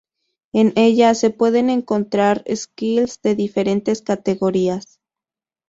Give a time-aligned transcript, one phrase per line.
[0.51, 4.99] En ella, se pueden encontrar skills de diferentes categorías.